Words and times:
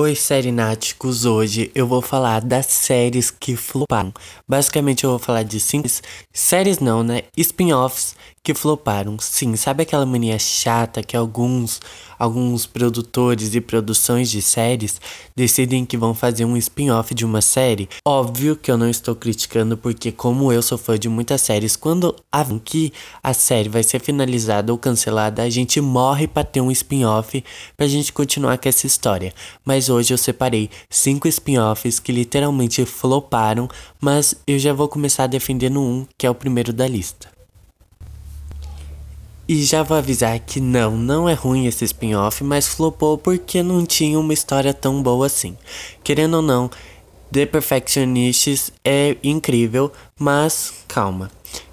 Oi, 0.00 0.14
Serináticos! 0.14 1.24
Hoje 1.24 1.72
eu 1.74 1.84
vou 1.84 2.00
falar 2.00 2.40
das 2.40 2.66
séries 2.66 3.32
que 3.32 3.56
floparam. 3.56 4.14
Basicamente, 4.46 5.02
eu 5.02 5.10
vou 5.10 5.18
falar 5.18 5.42
de 5.42 5.58
cinco 5.58 5.88
séries, 6.32 6.78
não, 6.78 7.02
né? 7.02 7.22
Spin-offs 7.36 8.14
que 8.40 8.54
floparam. 8.54 9.18
Sim, 9.18 9.56
sabe 9.56 9.82
aquela 9.82 10.06
mania 10.06 10.38
chata 10.38 11.02
que 11.02 11.16
alguns 11.16 11.80
alguns 12.18 12.66
produtores 12.66 13.54
e 13.54 13.60
produções 13.60 14.28
de 14.28 14.42
séries 14.42 15.00
decidem 15.36 15.86
que 15.86 15.96
vão 15.96 16.14
fazer 16.14 16.44
um 16.44 16.56
spin-off 16.56 17.14
de 17.14 17.24
uma 17.24 17.40
série? 17.40 17.88
Óbvio 18.04 18.56
que 18.56 18.70
eu 18.70 18.76
não 18.76 18.88
estou 18.88 19.14
criticando 19.14 19.76
porque 19.76 20.10
como 20.10 20.52
eu 20.52 20.60
sou 20.60 20.76
fã 20.76 20.98
de 20.98 21.08
muitas 21.08 21.42
séries, 21.42 21.76
quando 21.76 22.16
a 22.32 22.44
que 22.64 22.92
a 23.22 23.34
série 23.34 23.68
vai 23.68 23.82
ser 23.82 24.00
finalizada 24.00 24.72
ou 24.72 24.78
cancelada, 24.78 25.42
a 25.42 25.50
gente 25.50 25.80
morre 25.80 26.26
para 26.26 26.44
ter 26.44 26.60
um 26.60 26.70
spin-off 26.70 27.44
pra 27.76 27.86
gente 27.86 28.12
continuar 28.12 28.58
com 28.58 28.68
essa 28.68 28.86
história. 28.86 29.32
Mas 29.64 29.87
hoje 29.88 30.12
eu 30.12 30.18
separei 30.18 30.70
cinco 30.88 31.28
spin-offs 31.28 31.98
que 31.98 32.12
literalmente 32.12 32.84
floparam, 32.84 33.68
mas 34.00 34.34
eu 34.46 34.58
já 34.58 34.72
vou 34.72 34.88
começar 34.88 35.26
defendendo 35.26 35.80
um, 35.80 36.06
que 36.16 36.26
é 36.26 36.30
o 36.30 36.34
primeiro 36.34 36.72
da 36.72 36.86
lista. 36.86 37.28
E 39.48 39.64
já 39.64 39.82
vou 39.82 39.96
avisar 39.96 40.38
que 40.40 40.60
não, 40.60 40.96
não 40.96 41.26
é 41.26 41.32
ruim 41.32 41.66
esse 41.66 41.84
spin-off, 41.84 42.44
mas 42.44 42.68
flopou 42.68 43.16
porque 43.16 43.62
não 43.62 43.86
tinha 43.86 44.18
uma 44.20 44.34
história 44.34 44.74
tão 44.74 45.02
boa 45.02 45.24
assim. 45.24 45.56
Querendo 46.04 46.34
ou 46.34 46.42
não, 46.42 46.70
The 47.32 47.46
Perfectionists 47.46 48.70
é 48.84 49.16
incrível, 49.22 49.90
mas 50.18 50.72
calma. 50.86 51.30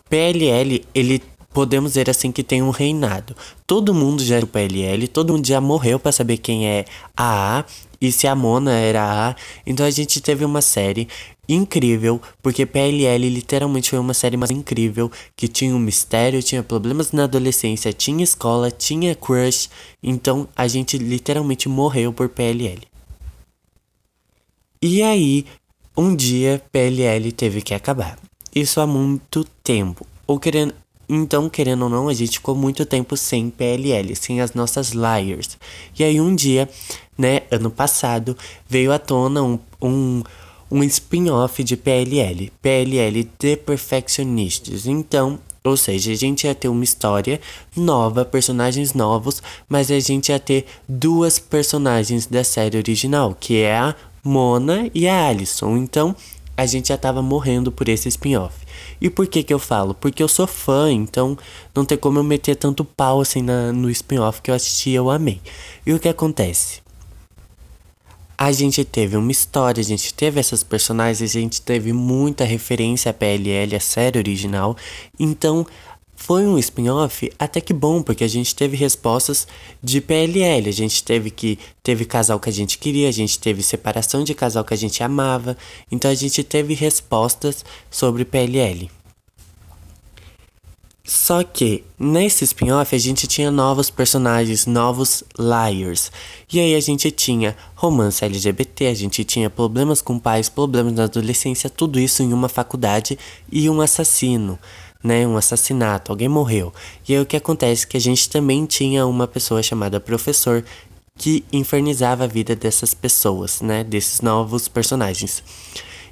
PLL, 0.10 0.86
ele 0.94 1.22
podemos 1.56 1.92
dizer 1.92 2.10
assim 2.10 2.34
que 2.34 2.44
tem 2.44 2.62
um 2.62 2.70
reinado. 2.70 3.34
Todo 3.66 3.94
mundo 3.94 4.24
já 4.24 4.36
era 4.36 4.46
o 4.46 4.48
PLL, 4.48 5.08
todo 5.08 5.32
mundo 5.34 5.48
já 5.48 5.62
morreu 5.62 5.98
para 5.98 6.12
saber 6.12 6.38
quem 6.38 6.68
é 6.68 6.86
a 7.16 7.60
A 7.60 7.66
e 8.00 8.12
se 8.12 8.28
a 8.28 8.36
Mona 8.36 8.74
era 8.74 9.30
a. 9.30 9.36
Então 9.66 9.86
a 9.86 9.90
gente 9.90 10.22
teve 10.22 10.44
uma 10.46 10.62
série 10.62 11.08
incrível, 11.48 12.22
porque 12.42 12.66
PLL 12.66 13.30
literalmente 13.30 13.90
foi 13.90 14.00
uma 14.00 14.14
série 14.14 14.38
mais 14.38 14.52
incrível, 14.52 15.12
que 15.36 15.48
tinha 15.48 15.76
um 15.76 15.80
mistério, 15.80 16.42
tinha 16.42 16.64
problemas 16.64 17.12
na 17.12 17.26
adolescência, 17.26 17.94
tinha 17.94 18.24
escola, 18.24 18.72
tinha 18.72 19.16
crush, 19.16 19.70
então 20.02 20.48
a 20.56 20.68
gente 20.68 20.98
literalmente 20.98 21.70
morreu 21.70 22.12
por 22.12 22.30
PLL. 22.30 22.82
E 24.82 25.02
aí, 25.02 25.46
um 25.98 26.16
dia 26.16 26.62
PLL 26.72 27.32
teve 27.32 27.62
que 27.62 27.74
acabar. 27.74 28.18
Isso 28.54 28.80
há 28.80 28.88
muito 28.88 29.44
tempo. 29.64 30.06
Ou 30.28 30.40
querendo, 30.40 30.74
então, 31.08 31.50
querendo 31.50 31.84
ou 31.84 31.90
não, 31.90 32.08
a 32.08 32.14
gente 32.14 32.34
ficou 32.34 32.56
muito 32.56 32.86
tempo 32.86 33.16
sem 33.16 33.50
PLL, 33.50 34.16
sem 34.16 34.42
as 34.42 34.54
nossas 34.54 34.90
liars. 34.92 35.58
E 35.98 36.04
aí 36.04 36.20
um 36.20 36.36
dia, 36.36 36.70
né, 37.18 37.42
ano 37.52 37.70
passado, 37.70 38.38
veio 38.68 38.92
à 38.92 39.00
tona 39.00 39.42
um, 39.44 39.60
um 39.82 40.24
um 40.72 40.84
spin-off 40.84 41.64
de 41.64 41.78
PLL, 41.78 42.52
PLL 42.62 43.24
The 43.38 43.56
Perfectionists. 43.56 44.88
Então, 44.88 45.40
ou 45.64 45.78
seja, 45.78 46.12
a 46.12 46.16
gente 46.16 46.46
ia 46.46 46.56
ter 46.56 46.68
uma 46.68 46.84
história 46.84 47.40
nova, 47.76 48.26
personagens 48.26 48.94
novos, 48.94 49.42
mas 49.68 49.90
a 49.90 50.00
gente 50.00 50.30
ia 50.30 50.40
ter 50.40 50.66
duas 50.88 51.40
personagens 51.40 52.26
da 52.26 52.44
série 52.44 52.78
original, 52.78 53.36
que 53.40 53.58
é 53.58 53.76
a 53.76 53.96
Mona 54.24 54.90
e 54.94 55.08
a 55.08 55.28
Alison. 55.28 55.78
Então, 55.78 56.16
a 56.58 56.66
gente 56.66 56.90
já 56.90 56.98
tava 56.98 57.22
morrendo 57.22 57.72
por 57.72 57.90
esse 57.90 58.08
spin-off. 58.10 58.56
E 59.02 59.10
por 59.10 59.28
que 59.28 59.44
que 59.44 59.54
eu 59.54 59.60
falo? 59.60 59.94
Porque 59.94 60.24
eu 60.24 60.28
sou 60.28 60.48
fã, 60.48 60.92
então 60.92 61.38
não 61.74 61.84
tem 61.84 61.98
como 61.98 62.20
eu 62.20 62.24
meter 62.24 62.56
tanto 62.56 62.86
pau 62.86 63.22
assim 63.22 63.42
na, 63.42 63.74
no 63.74 63.90
spin-off 63.90 64.42
que 64.42 64.50
eu 64.50 64.56
assisti 64.56 64.92
eu 64.92 65.10
amei. 65.10 65.42
E 65.86 65.94
o 65.94 66.00
que 66.00 66.08
acontece? 66.08 66.85
A 68.38 68.52
gente 68.52 68.84
teve 68.84 69.16
uma 69.16 69.32
história, 69.32 69.82
a 69.82 69.84
gente 69.84 70.14
teve 70.14 70.40
essas 70.40 70.64
personagens, 70.64 71.36
a 71.36 71.40
gente 71.40 71.62
teve 71.62 71.94
muita 71.94 72.44
referência 72.44 73.12
à 73.12 73.14
PLL, 73.14 73.76
a 73.76 73.80
série 73.80 74.20
original. 74.20 74.76
Então, 75.20 75.66
foi 76.16 76.46
um 76.46 76.58
spin-off 76.58 77.32
até 77.38 77.62
que 77.62 77.74
bom, 77.74 78.02
porque 78.02 78.24
a 78.24 78.28
gente 78.28 78.56
teve 78.56 78.76
respostas 78.76 79.48
de 79.84 80.02
PLL, 80.02 80.68
a 80.68 80.72
gente 80.72 81.04
teve 81.04 81.30
que 81.30 81.60
teve 81.84 82.06
casal 82.06 82.40
que 82.40 82.50
a 82.50 82.54
gente 82.54 82.78
queria, 82.78 83.10
a 83.10 83.12
gente 83.12 83.38
teve 83.38 83.62
separação 83.62 84.24
de 84.24 84.34
casal 84.34 84.64
que 84.64 84.74
a 84.74 84.78
gente 84.78 85.04
amava. 85.04 85.58
Então 85.92 86.10
a 86.10 86.16
gente 86.16 86.44
teve 86.44 86.74
respostas 86.74 87.64
sobre 87.92 88.26
PLL. 88.26 88.90
Só 91.06 91.44
que 91.44 91.84
nesse 92.00 92.44
spin-off 92.46 92.96
a 92.96 92.98
gente 92.98 93.28
tinha 93.28 93.52
novos 93.52 93.92
personagens, 93.92 94.66
novos 94.66 95.24
liars. 95.38 96.12
E 96.52 96.60
aí 96.60 96.74
a 96.74 96.80
gente 96.80 97.12
tinha 97.12 97.56
romance 97.76 98.26
LGBT, 98.26 98.88
a 98.88 98.94
gente 98.96 99.24
tinha 99.24 99.48
problemas 99.48 100.02
com 100.02 100.18
pais, 100.18 100.50
problemas 100.50 100.94
na 100.94 101.04
adolescência, 101.04 101.70
tudo 101.70 102.00
isso 102.00 102.24
em 102.24 102.34
uma 102.34 102.50
faculdade 102.50 103.20
e 103.52 103.70
um 103.70 103.82
assassino, 103.82 104.58
né? 105.04 105.28
Um 105.28 105.38
assassinato, 105.38 106.12
alguém 106.12 106.28
morreu. 106.28 106.74
E 107.08 107.14
aí 107.14 107.22
o 107.22 107.26
que 107.26 107.38
acontece 107.38 107.86
é 107.86 107.88
que 107.88 107.98
a 107.98 108.02
gente 108.02 108.28
também 108.28 108.66
tinha 108.66 109.06
uma 109.06 109.28
pessoa 109.28 109.62
chamada 109.62 110.00
professor 110.00 110.66
que 111.16 111.46
infernizava 111.54 112.24
a 112.24 112.28
vida 112.28 112.56
dessas 112.56 112.96
pessoas, 112.96 113.62
né? 113.62 113.84
Desses 113.84 114.22
novos 114.22 114.68
personagens. 114.68 115.44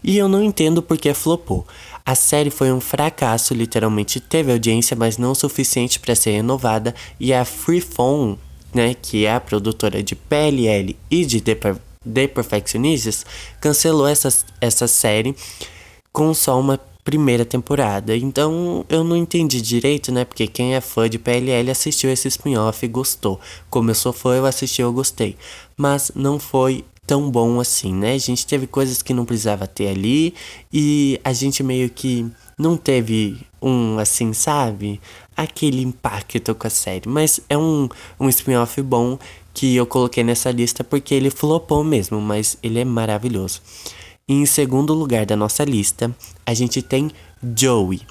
E 0.03 0.17
eu 0.17 0.27
não 0.27 0.43
entendo 0.43 0.83
porque 0.83 1.13
flopou. 1.13 1.65
A 2.05 2.15
série 2.15 2.49
foi 2.49 2.71
um 2.71 2.81
fracasso, 2.81 3.53
literalmente 3.53 4.19
teve 4.19 4.51
audiência, 4.51 4.95
mas 4.95 5.17
não 5.17 5.33
suficiente 5.33 5.99
para 5.99 6.15
ser 6.15 6.31
renovada, 6.31 6.93
e 7.19 7.33
a 7.33 7.45
Freeform, 7.45 8.35
né, 8.73 8.93
que 8.93 9.25
é 9.25 9.33
a 9.33 9.39
produtora 9.39 10.03
de 10.03 10.15
PLL 10.15 10.97
e 11.09 11.25
de 11.25 11.39
The, 11.39 11.55
per 11.55 11.77
The 12.05 12.27
Perfectionists, 12.27 13.25
cancelou 13.61 14.07
essa, 14.07 14.27
essa 14.59 14.87
série 14.87 15.33
com 16.11 16.33
só 16.33 16.59
uma 16.59 16.77
primeira 17.03 17.45
temporada. 17.45 18.15
Então 18.15 18.85
eu 18.89 19.03
não 19.03 19.15
entendi 19.15 19.61
direito, 19.61 20.11
né? 20.11 20.23
Porque 20.25 20.47
quem 20.47 20.73
é 20.75 20.81
fã 20.81 21.09
de 21.09 21.19
PLL 21.19 21.69
assistiu 21.69 22.09
esse 22.09 22.27
spin-off 22.27 22.85
e 22.85 22.89
gostou. 22.89 23.39
Como 23.69 23.91
eu 23.91 23.95
sou 23.95 24.13
fã, 24.13 24.35
eu 24.35 24.45
assisti 24.45 24.81
eu 24.81 24.93
gostei. 24.93 25.35
Mas 25.75 26.11
não 26.15 26.39
foi 26.39 26.85
tão 27.05 27.29
bom 27.29 27.59
assim, 27.59 27.93
né? 27.93 28.13
A 28.13 28.17
gente 28.17 28.45
teve 28.47 28.67
coisas 28.67 29.01
que 29.01 29.13
não 29.13 29.25
precisava 29.25 29.67
ter 29.67 29.89
ali 29.89 30.33
e 30.71 31.19
a 31.23 31.33
gente 31.33 31.63
meio 31.63 31.89
que 31.89 32.25
não 32.57 32.77
teve 32.77 33.39
um 33.61 33.97
assim, 33.97 34.33
sabe? 34.33 35.01
Aquele 35.35 35.81
impacto 35.81 36.53
com 36.55 36.67
a 36.67 36.69
série. 36.69 37.07
Mas 37.07 37.39
é 37.49 37.57
um, 37.57 37.89
um 38.19 38.29
spin-off 38.29 38.81
bom 38.81 39.17
que 39.53 39.75
eu 39.75 39.85
coloquei 39.85 40.23
nessa 40.23 40.51
lista 40.51 40.83
porque 40.83 41.13
ele 41.13 41.29
flopou 41.29 41.83
mesmo, 41.83 42.19
mas 42.19 42.57
ele 42.63 42.79
é 42.79 42.85
maravilhoso. 42.85 43.61
E 44.27 44.33
em 44.33 44.45
segundo 44.45 44.93
lugar 44.93 45.25
da 45.25 45.35
nossa 45.35 45.63
lista, 45.63 46.15
a 46.45 46.53
gente 46.53 46.81
tem 46.81 47.11
Joey. 47.55 48.01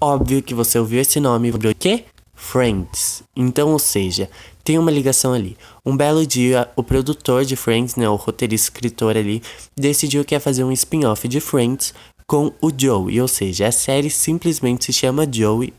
Óbvio 0.00 0.42
que 0.42 0.54
você 0.54 0.78
ouviu 0.78 1.00
esse 1.00 1.20
nome, 1.20 1.50
o 1.50 1.74
quê? 1.78 2.06
Friends. 2.42 3.22
Então, 3.36 3.70
ou 3.70 3.78
seja, 3.78 4.28
tem 4.64 4.76
uma 4.76 4.90
ligação 4.90 5.32
ali. 5.32 5.56
Um 5.86 5.96
belo 5.96 6.26
dia, 6.26 6.68
o 6.74 6.82
produtor 6.82 7.44
de 7.44 7.54
Friends, 7.54 7.94
né, 7.94 8.08
o 8.08 8.16
roteirista 8.16 8.66
escritor 8.66 9.16
ali, 9.16 9.40
decidiu 9.76 10.24
que 10.24 10.34
ia 10.34 10.40
fazer 10.40 10.64
um 10.64 10.72
spin-off 10.72 11.26
de 11.28 11.40
Friends 11.40 11.94
com 12.26 12.52
o 12.60 12.70
Joey, 12.76 13.20
ou 13.20 13.28
seja, 13.28 13.68
a 13.68 13.72
série 13.72 14.10
simplesmente 14.10 14.84
se 14.86 14.92
chama 14.92 15.26
Joey 15.30 15.72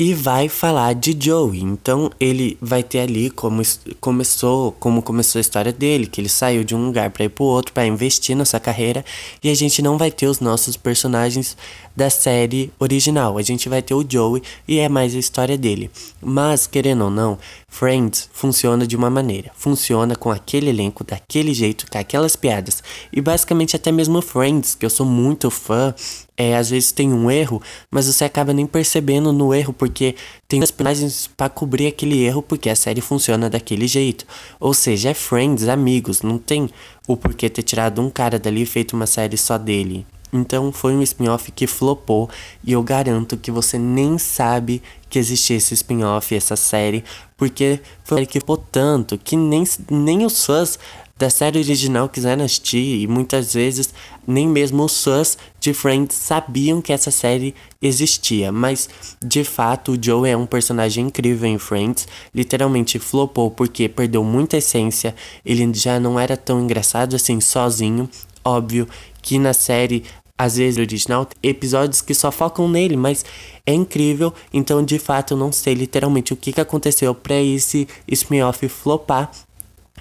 e 0.00 0.14
vai 0.14 0.48
falar 0.48 0.94
de 0.94 1.16
Joey. 1.18 1.60
Então 1.60 2.10
ele 2.20 2.56
vai 2.60 2.82
ter 2.82 3.00
ali 3.00 3.30
como 3.30 3.62
começou, 4.00 4.72
como 4.72 5.02
começou 5.02 5.38
a 5.38 5.40
história 5.40 5.72
dele, 5.72 6.06
que 6.06 6.20
ele 6.20 6.28
saiu 6.28 6.62
de 6.62 6.74
um 6.74 6.86
lugar 6.86 7.10
para 7.10 7.24
ir 7.24 7.30
pro 7.30 7.44
outro 7.44 7.72
para 7.72 7.86
investir 7.86 8.36
nessa 8.36 8.60
carreira 8.60 9.04
e 9.42 9.50
a 9.50 9.54
gente 9.54 9.82
não 9.82 9.98
vai 9.98 10.10
ter 10.10 10.28
os 10.28 10.38
nossos 10.38 10.76
personagens 10.76 11.56
da 11.98 12.08
série 12.08 12.70
original. 12.78 13.36
A 13.36 13.42
gente 13.42 13.68
vai 13.68 13.82
ter 13.82 13.92
o 13.92 14.06
Joey 14.08 14.40
e 14.68 14.78
é 14.78 14.88
mais 14.88 15.16
a 15.16 15.18
história 15.18 15.58
dele. 15.58 15.90
Mas 16.22 16.64
querendo 16.64 17.04
ou 17.04 17.10
não, 17.10 17.36
Friends 17.66 18.30
funciona 18.32 18.86
de 18.86 18.94
uma 18.94 19.10
maneira. 19.10 19.50
Funciona 19.56 20.14
com 20.14 20.30
aquele 20.30 20.70
elenco 20.70 21.02
daquele 21.02 21.52
jeito, 21.52 21.86
com 21.90 21.98
aquelas 21.98 22.36
piadas. 22.36 22.84
E 23.12 23.20
basicamente 23.20 23.74
até 23.74 23.90
mesmo 23.90 24.22
Friends, 24.22 24.76
que 24.76 24.86
eu 24.86 24.90
sou 24.90 25.04
muito 25.04 25.50
fã, 25.50 25.92
é, 26.36 26.56
às 26.56 26.70
vezes 26.70 26.92
tem 26.92 27.12
um 27.12 27.28
erro, 27.28 27.60
mas 27.90 28.06
você 28.06 28.24
acaba 28.24 28.52
nem 28.52 28.64
percebendo 28.64 29.32
no 29.32 29.52
erro, 29.52 29.72
porque 29.72 30.14
tem 30.46 30.62
as 30.62 30.70
personagens 30.70 31.28
para 31.36 31.48
cobrir 31.48 31.88
aquele 31.88 32.22
erro, 32.22 32.42
porque 32.42 32.70
a 32.70 32.76
série 32.76 33.00
funciona 33.00 33.50
daquele 33.50 33.88
jeito. 33.88 34.24
Ou 34.60 34.72
seja, 34.72 35.10
é 35.10 35.14
friends, 35.14 35.66
amigos, 35.66 36.22
não 36.22 36.38
tem 36.38 36.70
o 37.08 37.16
porquê 37.16 37.50
ter 37.50 37.62
tirado 37.62 38.00
um 38.00 38.08
cara 38.08 38.38
dali 38.38 38.62
e 38.62 38.66
feito 38.66 38.94
uma 38.94 39.06
série 39.06 39.36
só 39.36 39.58
dele. 39.58 40.06
Então 40.32 40.70
foi 40.72 40.94
um 40.94 41.02
spin-off 41.02 41.50
que 41.52 41.66
flopou 41.66 42.28
e 42.62 42.72
eu 42.72 42.82
garanto 42.82 43.36
que 43.36 43.50
você 43.50 43.78
nem 43.78 44.18
sabe 44.18 44.82
que 45.08 45.18
existia 45.18 45.56
esse 45.56 45.74
spin-off, 45.74 46.34
essa 46.34 46.56
série, 46.56 47.02
porque 47.36 47.80
foi 48.04 48.26
que 48.26 48.40
flopou 48.40 48.64
tanto 48.70 49.16
que 49.16 49.36
nem, 49.36 49.64
nem 49.90 50.24
os 50.24 50.44
fãs 50.44 50.78
da 51.18 51.28
série 51.28 51.58
original 51.58 52.08
quiseram 52.08 52.44
assistir 52.44 53.00
e 53.00 53.06
muitas 53.06 53.52
vezes 53.52 53.92
nem 54.24 54.46
mesmo 54.46 54.84
os 54.84 55.02
fãs 55.02 55.36
de 55.58 55.74
Friends 55.74 56.16
sabiam 56.16 56.80
que 56.80 56.92
essa 56.92 57.10
série 57.10 57.54
existia, 57.82 58.52
mas 58.52 58.88
de 59.20 59.42
fato 59.42 59.92
o 59.92 59.98
Joe 60.00 60.30
é 60.30 60.36
um 60.36 60.46
personagem 60.46 61.06
incrível 61.06 61.48
em 61.48 61.58
Friends, 61.58 62.06
literalmente 62.32 63.00
flopou 63.00 63.50
porque 63.50 63.88
perdeu 63.88 64.22
muita 64.22 64.58
essência, 64.58 65.14
ele 65.44 65.68
já 65.74 65.98
não 65.98 66.20
era 66.20 66.36
tão 66.36 66.60
engraçado 66.60 67.16
assim 67.16 67.40
sozinho, 67.40 68.08
óbvio 68.44 68.86
que 69.20 69.38
na 69.38 69.52
série 69.52 70.04
às 70.38 70.56
vezes 70.56 70.78
original, 70.78 71.28
episódios 71.42 72.00
que 72.00 72.14
só 72.14 72.30
focam 72.30 72.68
nele, 72.68 72.96
mas 72.96 73.24
é 73.66 73.74
incrível. 73.74 74.32
Então, 74.52 74.84
de 74.84 74.98
fato, 74.98 75.34
eu 75.34 75.36
não 75.36 75.50
sei 75.50 75.74
literalmente 75.74 76.32
o 76.32 76.36
que, 76.36 76.52
que 76.52 76.60
aconteceu 76.60 77.12
para 77.12 77.34
esse 77.34 77.88
spin-off 78.06 78.66
flopar, 78.68 79.30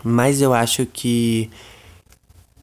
mas 0.04 0.40
eu 0.40 0.54
acho 0.54 0.86
que 0.86 1.50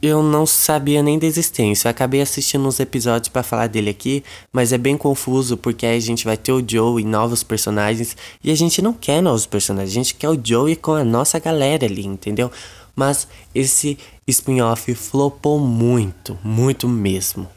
eu 0.01 0.23
não 0.23 0.45
sabia 0.47 1.03
nem 1.03 1.19
da 1.19 1.27
existência. 1.27 1.89
Eu 1.89 1.91
acabei 1.91 2.21
assistindo 2.21 2.67
uns 2.67 2.79
episódios 2.79 3.29
para 3.29 3.43
falar 3.43 3.67
dele 3.67 3.91
aqui, 3.91 4.23
mas 4.53 4.73
é 4.73 4.79
bem 4.79 4.97
confuso 4.97 5.57
porque 5.57 5.87
aí 5.87 5.97
a 5.97 6.01
gente 6.01 6.25
vai 6.25 6.37
ter 6.37 6.53
o 6.53 6.63
Joe 6.67 7.03
e 7.03 7.05
novos 7.05 7.43
personagens 7.43 8.17
e 8.43 8.51
a 8.51 8.55
gente 8.55 8.83
não 8.83 8.93
quer 8.93 9.23
novos 9.23 9.47
personagens, 9.47 9.91
a 9.91 9.95
gente 9.95 10.15
quer 10.15 10.29
o 10.29 10.39
Joe 10.43 10.77
com 10.77 10.93
a 10.93 11.05
nossa 11.05 11.39
galera 11.39 11.87
ali, 11.87 12.07
entendeu? 12.07 12.51
Mas 12.95 13.27
esse 13.55 13.99
spin-off 14.29 14.95
flopou 14.95 15.59
muito, 15.59 16.39
muito 16.45 16.87
mesmo. 16.87 17.49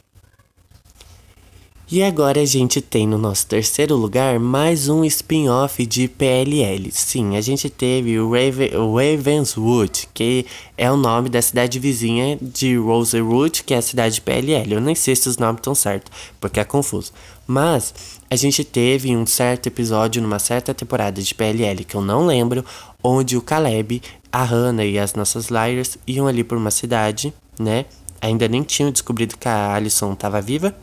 E 1.90 2.04
agora 2.04 2.42
a 2.42 2.46
gente 2.46 2.82
tem 2.82 3.08
no 3.08 3.18
nosso 3.18 3.48
terceiro 3.48 3.96
lugar 3.96 4.42
mais 4.42 4.90
um 4.90 5.06
spin-off 5.06 5.86
de 5.86 6.10
PLL. 6.10 6.92
Sim, 6.92 7.38
a 7.38 7.42
gente 7.42 7.70
teve 7.70 8.20
o, 8.20 8.30
Raven, 8.30 8.72
Ravenswood, 8.94 10.10
que 10.14 10.46
é 10.78 10.92
o 10.92 10.98
nome 10.98 11.30
da 11.30 11.42
cidade 11.42 11.80
vizinha 11.80 12.38
de 12.42 12.76
Rosewood, 12.76 13.64
que 13.64 13.74
é 13.74 13.78
a 13.78 13.82
cidade 13.82 14.16
de 14.16 14.22
PLL. 14.22 14.74
Eu 14.74 14.82
nem 14.82 14.96
sei 14.96 15.16
se 15.16 15.30
os 15.30 15.38
nomes 15.38 15.60
estão 15.60 15.74
certos, 15.74 16.12
porque 16.42 16.60
é 16.60 16.66
confuso. 16.66 17.14
Mas 17.48 17.94
a 18.30 18.36
gente 18.36 18.66
teve 18.66 19.16
um 19.16 19.26
certo 19.26 19.68
episódio 19.68 20.22
numa 20.22 20.40
certa 20.40 20.74
temporada 20.74 21.22
de 21.22 21.34
PLL 21.34 21.86
que 21.86 21.96
eu 21.96 22.02
não 22.02 22.26
lembro, 22.26 22.66
onde 23.02 23.38
o 23.38 23.42
Caleb, 23.42 24.02
a 24.30 24.44
Hannah 24.44 24.84
e 24.84 25.00
as 25.00 25.14
nossas 25.14 25.48
Liars 25.48 25.98
iam 26.06 26.28
ali 26.28 26.44
por 26.44 26.58
uma 26.58 26.70
cidade, 26.70 27.34
né? 27.58 27.86
Ainda 28.20 28.46
nem 28.50 28.62
tinham 28.62 28.92
descobrido 28.92 29.38
que 29.38 29.48
a 29.48 29.74
Alison 29.74 30.12
estava 30.12 30.42
viva 30.42 30.76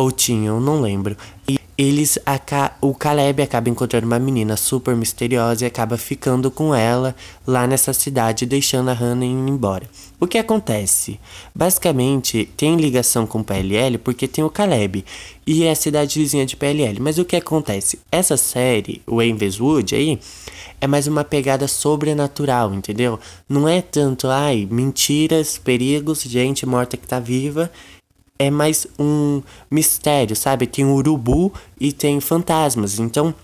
ou 0.00 0.10
tinham, 0.10 0.60
não 0.60 0.80
lembro. 0.80 1.16
E 1.48 1.58
eles, 1.76 2.18
o 2.80 2.94
Caleb 2.94 3.42
acaba 3.42 3.68
encontrando 3.68 4.06
uma 4.06 4.18
menina 4.18 4.56
super 4.56 4.94
misteriosa 4.94 5.64
e 5.64 5.66
acaba 5.66 5.96
ficando 5.96 6.50
com 6.50 6.74
ela 6.74 7.14
lá 7.46 7.66
nessa 7.66 7.92
cidade, 7.92 8.46
deixando 8.46 8.90
a 8.90 8.92
Hannah 8.92 9.24
indo 9.24 9.50
embora. 9.50 9.88
O 10.18 10.26
que 10.26 10.38
acontece? 10.38 11.18
Basicamente, 11.54 12.48
tem 12.56 12.76
ligação 12.76 13.26
com 13.26 13.42
PLL 13.42 13.98
porque 13.98 14.28
tem 14.28 14.44
o 14.44 14.50
Caleb 14.50 15.04
e 15.46 15.64
é 15.64 15.70
a 15.70 15.74
cidade 15.74 16.18
vizinha 16.18 16.44
de 16.44 16.56
PLL. 16.56 17.00
Mas 17.00 17.18
o 17.18 17.24
que 17.24 17.36
acontece? 17.36 17.98
Essa 18.12 18.36
série, 18.36 19.02
o 19.06 19.16
Wood 19.16 19.94
aí, 19.94 20.18
é 20.80 20.86
mais 20.86 21.06
uma 21.06 21.24
pegada 21.24 21.66
sobrenatural, 21.66 22.74
entendeu? 22.74 23.18
Não 23.48 23.68
é 23.68 23.80
tanto, 23.80 24.28
ai, 24.28 24.66
mentiras, 24.70 25.58
perigos, 25.58 26.22
gente 26.22 26.66
morta 26.66 26.96
que 26.96 27.06
tá 27.06 27.18
viva 27.18 27.70
é 28.40 28.50
mais 28.50 28.86
um 28.98 29.42
mistério, 29.70 30.34
sabe? 30.34 30.66
Tem 30.66 30.82
urubu 30.82 31.52
e 31.78 31.92
tem 31.92 32.18
fantasmas. 32.20 32.98
Então, 32.98 33.34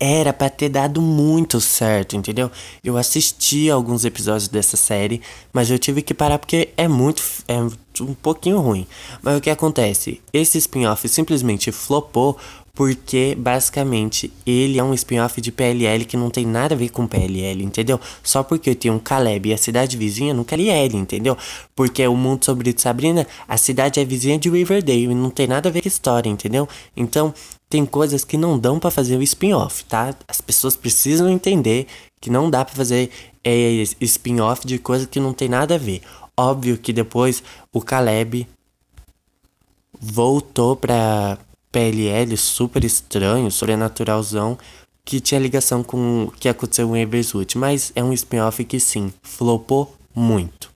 era 0.00 0.32
para 0.32 0.48
ter 0.48 0.70
dado 0.70 1.02
muito 1.02 1.60
certo, 1.60 2.16
entendeu? 2.16 2.50
Eu 2.82 2.96
assisti 2.96 3.68
alguns 3.70 4.02
episódios 4.06 4.48
dessa 4.48 4.78
série, 4.78 5.20
mas 5.52 5.70
eu 5.70 5.78
tive 5.78 6.00
que 6.00 6.14
parar 6.14 6.38
porque 6.38 6.70
é 6.74 6.88
muito. 6.88 7.22
é 7.46 7.58
um 8.00 8.14
pouquinho 8.14 8.60
ruim. 8.60 8.86
Mas 9.22 9.36
o 9.36 9.40
que 9.42 9.50
acontece? 9.50 10.22
Esse 10.32 10.56
spin-off 10.56 11.06
simplesmente 11.06 11.70
flopou 11.70 12.38
porque 12.74 13.36
basicamente 13.38 14.32
ele 14.44 14.78
é 14.78 14.82
um 14.82 14.92
spin-off 14.92 15.40
de 15.40 15.52
PLL 15.52 16.04
que 16.04 16.16
não 16.16 16.28
tem 16.28 16.44
nada 16.44 16.74
a 16.74 16.78
ver 16.78 16.88
com 16.88 17.06
PLL, 17.06 17.62
entendeu? 17.62 18.00
Só 18.22 18.42
porque 18.42 18.70
eu 18.70 18.74
tenho 18.74 18.94
um 18.94 18.98
Caleb 18.98 19.48
e 19.48 19.54
a 19.54 19.56
cidade 19.56 19.96
vizinha 19.96 20.34
não 20.34 20.42
PLL, 20.42 20.96
entendeu? 20.96 21.38
Porque 21.76 22.04
o 22.06 22.16
mundo 22.16 22.44
sobre 22.44 22.74
Sabrina, 22.76 23.26
a 23.46 23.56
cidade 23.56 24.00
é 24.00 24.04
vizinha 24.04 24.38
de 24.38 24.50
Riverdale 24.50 25.04
e 25.04 25.14
não 25.14 25.30
tem 25.30 25.46
nada 25.46 25.68
a 25.68 25.72
ver 25.72 25.82
com 25.82 25.88
a 25.88 25.88
história, 25.88 26.28
entendeu? 26.28 26.68
Então, 26.96 27.32
tem 27.70 27.86
coisas 27.86 28.24
que 28.24 28.36
não 28.36 28.58
dão 28.58 28.80
para 28.80 28.90
fazer 28.90 29.16
o 29.16 29.22
spin-off, 29.22 29.84
tá? 29.84 30.14
As 30.26 30.40
pessoas 30.40 30.74
precisam 30.74 31.30
entender 31.30 31.86
que 32.20 32.28
não 32.28 32.50
dá 32.50 32.64
para 32.64 32.74
fazer 32.74 33.10
é, 33.44 33.82
spin-off 34.00 34.66
de 34.66 34.78
coisa 34.78 35.06
que 35.06 35.20
não 35.20 35.32
tem 35.32 35.48
nada 35.48 35.76
a 35.76 35.78
ver. 35.78 36.02
Óbvio 36.36 36.76
que 36.76 36.92
depois 36.92 37.40
o 37.72 37.80
Caleb 37.80 38.48
voltou 40.00 40.74
pra 40.74 41.38
PLL 41.74 42.36
super 42.36 42.84
estranho, 42.84 43.50
sobrenaturalzão, 43.50 44.56
que 45.04 45.18
tinha 45.18 45.40
ligação 45.40 45.82
com 45.82 46.26
o 46.26 46.30
que 46.30 46.48
aconteceu 46.48 46.94
em 46.94 47.00
Everswood, 47.00 47.58
mas 47.58 47.90
é 47.96 48.04
um 48.04 48.12
spin-off 48.12 48.64
que 48.64 48.78
sim, 48.78 49.12
flopou 49.24 49.92
muito. 50.14 50.70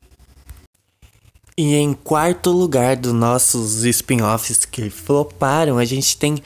E 1.57 1.77
em 1.77 1.93
quarto 1.93 2.51
lugar 2.51 2.97
dos 2.97 3.13
nossos 3.13 3.85
spin-offs 3.85 4.65
que 4.65 4.91
floparam, 4.91 5.79
a 5.79 5.85
gente 5.85 6.17
tem. 6.17 6.43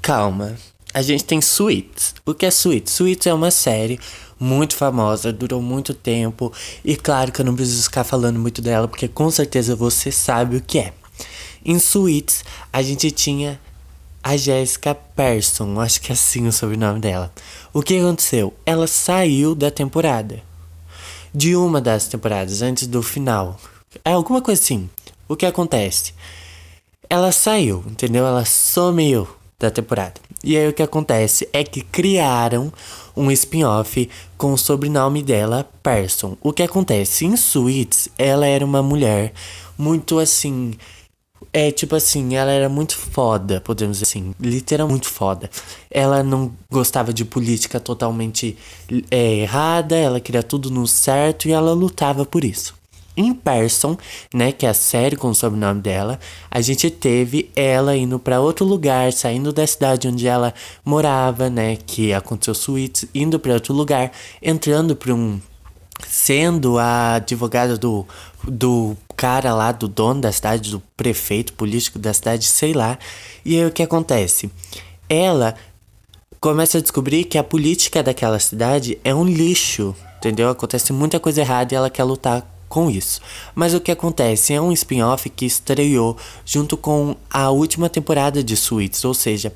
Calma. 0.00 0.56
A 0.94 1.02
gente 1.02 1.24
tem 1.24 1.42
Suits. 1.42 2.14
O 2.24 2.32
que 2.32 2.46
é 2.46 2.50
Suits? 2.50 2.92
Suits 2.92 3.26
é 3.26 3.34
uma 3.34 3.50
série 3.50 4.00
muito 4.40 4.74
famosa, 4.74 5.32
durou 5.32 5.60
muito 5.60 5.92
tempo. 5.92 6.50
E 6.82 6.96
claro 6.96 7.30
que 7.30 7.42
eu 7.42 7.44
não 7.44 7.54
preciso 7.54 7.82
ficar 7.82 8.04
falando 8.04 8.38
muito 8.38 8.62
dela, 8.62 8.88
porque 8.88 9.08
com 9.08 9.30
certeza 9.30 9.76
você 9.76 10.10
sabe 10.10 10.56
o 10.56 10.62
que 10.62 10.78
é. 10.78 10.92
Em 11.64 11.78
Suits, 11.78 12.44
a 12.70 12.82
gente 12.82 13.10
tinha 13.10 13.58
a 14.22 14.36
Jessica 14.36 14.94
Persson, 14.94 15.80
acho 15.80 15.98
que 15.98 16.12
é 16.12 16.12
assim 16.12 16.46
o 16.46 16.52
sobrenome 16.52 17.00
dela. 17.00 17.32
O 17.72 17.82
que 17.82 17.98
aconteceu? 17.98 18.52
Ela 18.66 18.86
saiu 18.86 19.54
da 19.54 19.70
temporada. 19.70 20.42
De 21.34 21.56
uma 21.56 21.80
das 21.80 22.06
temporadas, 22.06 22.60
antes 22.60 22.86
do 22.86 23.02
final. 23.02 23.58
É 24.04 24.12
alguma 24.12 24.42
coisa 24.42 24.60
assim. 24.60 24.90
O 25.26 25.34
que 25.34 25.46
acontece? 25.46 26.12
Ela 27.08 27.32
saiu, 27.32 27.82
entendeu? 27.86 28.26
Ela 28.26 28.44
sumiu 28.44 29.26
da 29.58 29.70
temporada. 29.70 30.20
E 30.42 30.58
aí 30.58 30.68
o 30.68 30.72
que 30.74 30.82
acontece 30.82 31.48
é 31.50 31.64
que 31.64 31.80
criaram 31.80 32.70
um 33.16 33.30
spin-off 33.30 34.10
com 34.36 34.52
o 34.52 34.58
sobrenome 34.58 35.22
dela, 35.22 35.66
Person. 35.82 36.36
O 36.42 36.52
que 36.52 36.62
acontece? 36.62 37.24
Em 37.24 37.36
Suits, 37.38 38.10
ela 38.18 38.46
era 38.46 38.64
uma 38.64 38.82
mulher 38.82 39.32
muito 39.78 40.18
assim 40.18 40.74
é, 41.54 41.70
tipo 41.70 41.94
assim, 41.94 42.34
ela 42.34 42.50
era 42.50 42.68
muito 42.68 42.96
foda, 42.96 43.60
podemos 43.60 43.98
dizer 43.98 44.10
assim, 44.10 44.34
literalmente 44.40 44.94
muito 44.94 45.08
foda. 45.08 45.48
Ela 45.88 46.20
não 46.20 46.52
gostava 46.68 47.12
de 47.12 47.24
política 47.24 47.78
totalmente 47.78 48.58
é, 49.08 49.34
errada, 49.36 49.94
ela 49.94 50.18
queria 50.18 50.42
tudo 50.42 50.68
no 50.68 50.84
certo 50.84 51.46
e 51.46 51.52
ela 51.52 51.72
lutava 51.72 52.26
por 52.26 52.44
isso. 52.44 52.74
Em 53.16 53.32
Person, 53.32 53.96
né, 54.34 54.50
que 54.50 54.66
é 54.66 54.70
a 54.70 54.74
série 54.74 55.14
com 55.14 55.28
o 55.28 55.34
sobrenome 55.34 55.80
dela, 55.80 56.18
a 56.50 56.60
gente 56.60 56.90
teve 56.90 57.48
ela 57.54 57.96
indo 57.96 58.18
para 58.18 58.40
outro 58.40 58.64
lugar, 58.66 59.12
saindo 59.12 59.52
da 59.52 59.64
cidade 59.64 60.08
onde 60.08 60.26
ela 60.26 60.52
morava, 60.84 61.48
né, 61.48 61.76
que 61.86 62.12
aconteceu 62.12 62.54
suítes, 62.54 63.06
indo 63.14 63.38
para 63.38 63.54
outro 63.54 63.72
lugar, 63.72 64.10
entrando 64.42 64.96
para 64.96 65.14
um 65.14 65.40
sendo 66.08 66.78
a 66.78 67.14
advogada 67.14 67.76
do, 67.76 68.06
do 68.46 68.96
cara 69.16 69.54
lá, 69.54 69.72
do 69.72 69.88
dono 69.88 70.20
da 70.20 70.32
cidade, 70.32 70.70
do 70.70 70.80
prefeito 70.96 71.52
político 71.54 71.98
da 71.98 72.12
cidade, 72.12 72.46
sei 72.46 72.72
lá. 72.72 72.98
E 73.44 73.58
aí 73.58 73.66
o 73.66 73.70
que 73.70 73.82
acontece? 73.82 74.50
Ela 75.08 75.54
começa 76.40 76.78
a 76.78 76.80
descobrir 76.80 77.24
que 77.24 77.38
a 77.38 77.44
política 77.44 78.02
daquela 78.02 78.38
cidade 78.38 78.98
é 79.02 79.14
um 79.14 79.24
lixo, 79.24 79.94
entendeu? 80.18 80.50
Acontece 80.50 80.92
muita 80.92 81.18
coisa 81.18 81.40
errada 81.40 81.72
e 81.72 81.76
ela 81.76 81.88
quer 81.88 82.04
lutar 82.04 82.46
com 82.68 82.90
isso. 82.90 83.20
Mas 83.54 83.72
o 83.72 83.80
que 83.80 83.92
acontece 83.92 84.52
é 84.52 84.60
um 84.60 84.72
spin-off 84.72 85.30
que 85.30 85.46
estreou 85.46 86.16
junto 86.44 86.76
com 86.76 87.16
a 87.30 87.48
última 87.50 87.88
temporada 87.88 88.42
de 88.42 88.56
Suits, 88.56 89.04
ou 89.04 89.14
seja, 89.14 89.52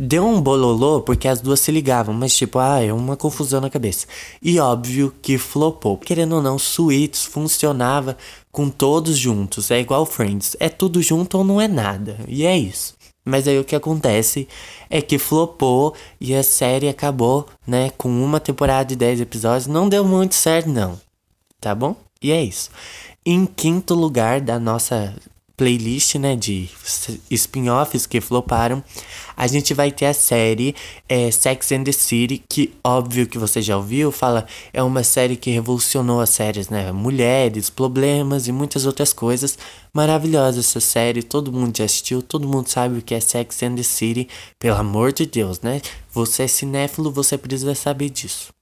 Deu 0.00 0.24
um 0.24 0.40
bololô 0.40 1.00
porque 1.00 1.26
as 1.26 1.40
duas 1.40 1.58
se 1.58 1.72
ligavam, 1.72 2.14
mas 2.14 2.36
tipo, 2.36 2.60
ah, 2.60 2.80
é 2.80 2.92
uma 2.92 3.16
confusão 3.16 3.60
na 3.60 3.68
cabeça. 3.68 4.06
E 4.40 4.60
óbvio 4.60 5.12
que 5.20 5.36
flopou. 5.36 5.96
Querendo 5.96 6.36
ou 6.36 6.42
não, 6.42 6.56
Suits 6.56 7.24
funcionava 7.24 8.16
com 8.52 8.70
todos 8.70 9.18
juntos. 9.18 9.72
É 9.72 9.80
igual 9.80 10.06
Friends. 10.06 10.56
É 10.60 10.68
tudo 10.68 11.02
junto 11.02 11.38
ou 11.38 11.42
não 11.42 11.60
é 11.60 11.66
nada. 11.66 12.16
E 12.28 12.46
é 12.46 12.56
isso. 12.56 12.94
Mas 13.24 13.48
aí 13.48 13.58
o 13.58 13.64
que 13.64 13.74
acontece 13.74 14.46
é 14.88 15.02
que 15.02 15.18
flopou 15.18 15.94
e 16.20 16.32
a 16.32 16.44
série 16.44 16.88
acabou, 16.88 17.48
né, 17.66 17.90
com 17.90 18.08
uma 18.08 18.38
temporada 18.38 18.84
de 18.84 18.94
10 18.94 19.20
episódios. 19.20 19.66
Não 19.66 19.88
deu 19.88 20.04
muito 20.04 20.36
certo, 20.36 20.68
não. 20.68 20.98
Tá 21.60 21.74
bom? 21.74 21.96
E 22.22 22.30
é 22.30 22.40
isso. 22.40 22.70
Em 23.26 23.44
quinto 23.46 23.94
lugar 23.94 24.40
da 24.40 24.60
nossa 24.60 25.12
playlist, 25.58 26.14
né, 26.14 26.36
de 26.36 26.70
spin-offs 27.30 28.06
que 28.06 28.20
floparam, 28.20 28.82
a 29.36 29.46
gente 29.48 29.74
vai 29.74 29.90
ter 29.90 30.06
a 30.06 30.14
série 30.14 30.74
é, 31.08 31.30
Sex 31.32 31.72
and 31.72 31.82
the 31.82 31.90
City, 31.90 32.42
que 32.48 32.72
óbvio 32.82 33.26
que 33.26 33.36
você 33.36 33.60
já 33.60 33.76
ouviu, 33.76 34.12
fala, 34.12 34.46
é 34.72 34.80
uma 34.82 35.02
série 35.02 35.36
que 35.36 35.50
revolucionou 35.50 36.20
as 36.20 36.30
séries, 36.30 36.68
né, 36.68 36.92
mulheres, 36.92 37.68
problemas 37.68 38.46
e 38.46 38.52
muitas 38.52 38.86
outras 38.86 39.12
coisas. 39.12 39.58
Maravilhosa 39.92 40.60
essa 40.60 40.78
série, 40.78 41.24
todo 41.24 41.52
mundo 41.52 41.76
já 41.76 41.84
assistiu, 41.84 42.22
todo 42.22 42.48
mundo 42.48 42.68
sabe 42.68 42.98
o 42.98 43.02
que 43.02 43.14
é 43.14 43.20
Sex 43.20 43.60
and 43.64 43.74
the 43.74 43.82
City, 43.82 44.28
pelo 44.60 44.76
amor 44.76 45.12
de 45.12 45.26
Deus, 45.26 45.60
né? 45.60 45.82
Você 46.12 46.44
é 46.44 46.48
cinéfilo, 46.48 47.10
você 47.10 47.36
precisa 47.36 47.74
saber 47.74 48.10
disso. 48.10 48.52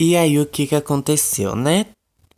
E 0.00 0.16
aí 0.16 0.38
o 0.38 0.46
que 0.46 0.66
que 0.66 0.74
aconteceu, 0.74 1.54
né? 1.54 1.86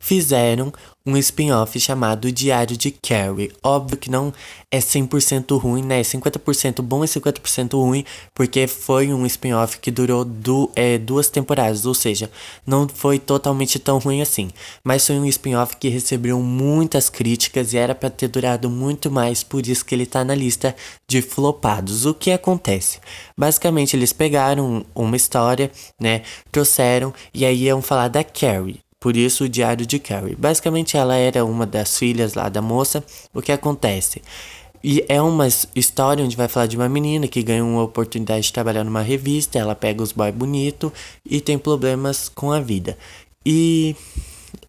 Fizeram 0.00 0.72
um 1.04 1.16
spin-off 1.16 1.78
chamado 1.80 2.30
Diário 2.30 2.76
de 2.76 2.90
Carrie. 2.90 3.50
Óbvio 3.62 3.96
que 3.96 4.10
não 4.10 4.32
é 4.70 4.78
100% 4.78 5.58
ruim, 5.58 5.82
né? 5.82 6.02
50% 6.02 6.82
bom 6.82 7.02
e 7.02 7.08
50% 7.08 7.72
ruim, 7.72 8.04
porque 8.34 8.66
foi 8.66 9.12
um 9.12 9.24
spin-off 9.26 9.78
que 9.78 9.90
durou 9.90 10.24
du 10.24 10.70
é, 10.76 10.98
duas 10.98 11.28
temporadas, 11.28 11.86
ou 11.86 11.94
seja, 11.94 12.30
não 12.66 12.86
foi 12.88 13.18
totalmente 13.18 13.78
tão 13.78 13.98
ruim 13.98 14.20
assim. 14.20 14.50
Mas 14.84 15.06
foi 15.06 15.18
um 15.18 15.26
spin-off 15.26 15.76
que 15.76 15.88
recebeu 15.88 16.40
muitas 16.40 17.08
críticas 17.08 17.72
e 17.72 17.78
era 17.78 17.94
para 17.94 18.10
ter 18.10 18.28
durado 18.28 18.68
muito 18.68 19.10
mais, 19.10 19.42
por 19.42 19.66
isso 19.66 19.84
que 19.84 19.94
ele 19.94 20.06
tá 20.06 20.24
na 20.24 20.34
lista 20.34 20.76
de 21.08 21.22
flopados. 21.22 22.04
O 22.04 22.14
que 22.14 22.30
acontece? 22.30 23.00
Basicamente, 23.36 23.96
eles 23.96 24.12
pegaram 24.12 24.84
uma 24.94 25.16
história, 25.16 25.70
né? 26.00 26.22
Trouxeram 26.52 27.12
e 27.32 27.44
aí 27.44 27.64
iam 27.64 27.80
falar 27.80 28.08
da 28.08 28.22
Carrie. 28.22 28.80
Por 29.00 29.16
isso, 29.16 29.44
o 29.44 29.48
Diário 29.48 29.86
de 29.86 29.98
Carrie. 29.98 30.34
Basicamente, 30.34 30.96
ela 30.96 31.14
era 31.14 31.44
uma 31.44 31.64
das 31.64 31.96
filhas 31.96 32.34
lá 32.34 32.48
da 32.48 32.60
moça. 32.60 33.04
O 33.32 33.40
que 33.40 33.52
acontece? 33.52 34.22
E 34.82 35.04
é 35.08 35.20
uma 35.20 35.46
história 35.74 36.24
onde 36.24 36.36
vai 36.36 36.48
falar 36.48 36.66
de 36.66 36.76
uma 36.76 36.88
menina 36.88 37.26
que 37.26 37.42
ganha 37.42 37.64
uma 37.64 37.82
oportunidade 37.82 38.46
de 38.46 38.52
trabalhar 38.52 38.84
numa 38.84 39.02
revista. 39.02 39.58
Ela 39.58 39.74
pega 39.74 40.02
os 40.02 40.12
boys 40.12 40.34
bonito 40.34 40.92
e 41.24 41.40
tem 41.40 41.58
problemas 41.58 42.28
com 42.28 42.52
a 42.52 42.60
vida. 42.60 42.96
E 43.44 43.96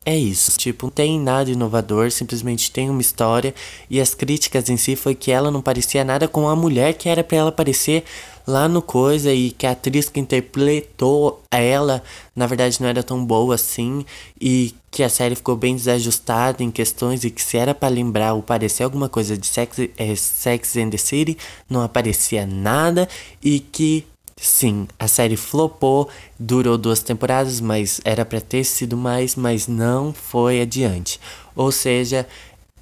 é 0.10 0.18
isso. 0.18 0.58
Tipo, 0.58 0.88
não 0.88 0.92
tem 0.92 1.20
nada 1.20 1.52
inovador, 1.52 2.10
simplesmente 2.10 2.72
tem 2.72 2.90
uma 2.90 3.02
história. 3.02 3.54
E 3.90 4.02
as 4.02 4.16
críticas 4.16 4.70
em 4.70 4.76
si 4.78 4.96
foi 4.96 5.14
que 5.14 5.32
ela 5.32 5.52
não 5.52 5.62
parecia 5.62 6.04
nada 6.04 6.28
com 6.28 6.48
a 6.48 6.56
mulher 6.56 6.94
que 6.94 7.08
era 7.08 7.24
para 7.24 7.38
ela 7.38 7.52
parecer 7.52 8.04
lá 8.48 8.68
no 8.68 8.82
coisa 8.82 9.32
e 9.32 9.52
que 9.52 9.68
a 9.68 9.72
atriz 9.72 10.10
que 10.10 10.20
interpretou 10.20 11.44
ela, 11.52 12.02
na 12.36 12.48
verdade, 12.48 12.82
não 12.82 12.90
era 12.90 13.04
tão 13.04 13.24
boa 13.24 13.54
assim 13.54 14.04
e 14.42 14.74
que 14.90 15.04
a 15.04 15.10
série 15.10 15.36
ficou 15.36 15.56
bem 15.56 15.76
desajustada 15.76 16.64
em 16.64 16.72
questões 16.72 17.24
e 17.24 17.30
que 17.30 17.44
se 17.44 17.58
era 17.58 17.76
para 17.76 17.90
lembrar 17.90 18.34
ou 18.34 18.42
parecer 18.42 18.84
alguma 18.84 19.08
coisa 19.08 19.38
de 19.38 19.46
Sex, 19.46 19.78
é, 19.96 20.16
Sex 20.16 20.78
and 20.78 20.90
the 20.90 20.98
City, 20.98 21.38
não 21.70 21.84
aparecia 21.84 22.48
nada 22.48 23.08
e 23.44 23.60
que 23.60 24.06
Sim, 24.42 24.88
a 24.98 25.06
série 25.08 25.36
flopou, 25.36 26.08
durou 26.40 26.78
duas 26.78 27.02
temporadas, 27.02 27.60
mas 27.60 28.00
era 28.06 28.24
para 28.24 28.40
ter 28.40 28.64
sido 28.64 28.96
mais, 28.96 29.36
mas 29.36 29.68
não 29.68 30.14
foi 30.14 30.62
adiante. 30.62 31.20
Ou 31.54 31.74
seja, 31.74 32.26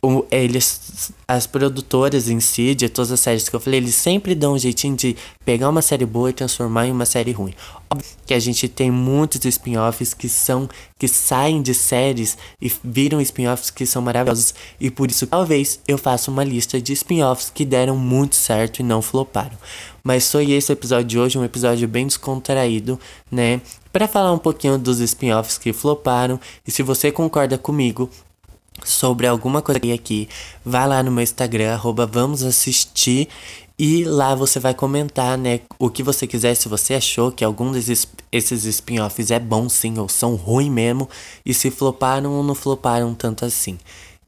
o, 0.08 0.26
eles, 0.32 1.12
as 1.28 1.46
produtoras 1.46 2.30
em 2.30 2.40
si, 2.40 2.74
de 2.74 2.88
todas 2.88 3.12
as 3.12 3.20
séries 3.20 3.50
que 3.50 3.56
eu 3.56 3.60
falei, 3.60 3.82
eles 3.82 3.94
sempre 3.94 4.34
dão 4.34 4.54
um 4.54 4.58
jeitinho 4.58 4.96
de 4.96 5.18
pegar 5.44 5.68
uma 5.68 5.82
série 5.82 6.06
boa 6.06 6.30
e 6.30 6.34
transformar 6.34 6.88
em 6.88 6.92
uma 6.92 7.06
série 7.06 7.34
ruim. 7.34 7.54
Óbvio 7.90 8.08
que 8.26 8.34
a 8.34 8.40
gente 8.40 8.70
tem 8.70 8.90
muitos 8.90 9.44
spin-offs 9.44 10.14
que 10.14 10.30
são, 10.30 10.70
que 10.98 11.10
saem 11.10 11.62
de 11.62 11.74
séries 11.74 12.38
e 12.62 12.72
viram 12.82 13.20
spin-offs 13.20 13.70
que 13.70 13.86
são 13.86 14.02
maravilhosos. 14.02 14.54
E 14.80 14.90
por 14.90 15.12
isso, 15.12 15.28
talvez, 15.28 15.82
eu 15.86 15.98
faça 15.98 16.32
uma 16.32 16.44
lista 16.44 16.80
de 16.80 16.94
spin-offs 16.94 17.52
que 17.54 17.66
deram 17.66 17.98
muito 17.98 18.38
certo 18.38 18.80
e 18.80 18.84
não 18.84 19.02
floparam. 19.02 19.58
Mas 20.02 20.32
foi 20.32 20.52
esse 20.52 20.72
episódio 20.72 21.06
de 21.06 21.20
hoje, 21.20 21.38
um 21.38 21.44
episódio 21.44 21.86
bem 21.86 22.08
descontraído, 22.08 22.98
né? 23.30 23.60
Para 23.92 24.08
falar 24.08 24.32
um 24.32 24.38
pouquinho 24.38 24.78
dos 24.78 25.02
spin-offs 25.02 25.58
que 25.58 25.74
floparam. 25.74 26.40
E 26.66 26.72
se 26.72 26.82
você 26.82 27.12
concorda 27.12 27.58
comigo, 27.58 28.10
sobre 28.84 29.28
alguma 29.28 29.62
coisa 29.62 29.80
aqui, 29.94 30.28
vai 30.66 30.88
lá 30.88 31.02
no 31.04 31.12
meu 31.12 31.24
Instagram, 31.24 31.74
arroba 31.74 32.06
vamos 32.06 32.44
assistir. 32.44 33.28
E 33.80 34.04
lá 34.04 34.34
você 34.34 34.60
vai 34.60 34.74
comentar, 34.74 35.38
né, 35.38 35.60
o 35.78 35.88
que 35.90 36.02
você 36.02 36.26
quiser, 36.26 36.56
se 36.56 36.68
você 36.68 36.96
achou 36.96 37.32
que 37.32 37.46
algum 37.46 37.72
desses 37.72 38.08
esses 38.32 38.66
spin-offs 38.66 39.30
é 39.30 39.40
bom 39.40 39.70
sim 39.70 40.00
ou 40.00 40.10
são 40.10 40.36
ruim 40.36 40.70
mesmo, 40.70 41.08
e 41.46 41.54
se 41.54 41.70
floparam 41.70 42.34
ou 42.34 42.44
não 42.44 42.56
floparam 42.56 43.14
tanto 43.14 43.46
assim. 43.46 43.78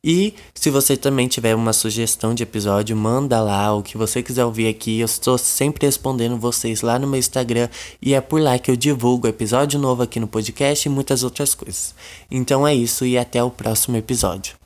E 0.03 0.33
se 0.53 0.69
você 0.69 0.95
também 0.95 1.27
tiver 1.27 1.55
uma 1.55 1.73
sugestão 1.73 2.33
de 2.33 2.43
episódio, 2.43 2.95
manda 2.95 3.41
lá 3.41 3.73
o 3.73 3.83
que 3.83 3.97
você 3.97 4.23
quiser 4.23 4.45
ouvir 4.45 4.67
aqui. 4.67 4.99
Eu 4.99 5.05
estou 5.05 5.37
sempre 5.37 5.85
respondendo 5.85 6.37
vocês 6.37 6.81
lá 6.81 6.97
no 6.97 7.07
meu 7.07 7.19
Instagram 7.19 7.69
e 8.01 8.13
é 8.13 8.21
por 8.21 8.41
lá 8.41 8.57
que 8.57 8.71
eu 8.71 8.75
divulgo 8.75 9.27
episódio 9.27 9.79
novo 9.79 10.03
aqui 10.03 10.19
no 10.19 10.27
podcast 10.27 10.87
e 10.87 10.91
muitas 10.91 11.23
outras 11.23 11.53
coisas. 11.53 11.93
Então 12.31 12.67
é 12.67 12.73
isso 12.73 13.05
e 13.05 13.17
até 13.17 13.43
o 13.43 13.49
próximo 13.49 13.97
episódio. 13.97 14.58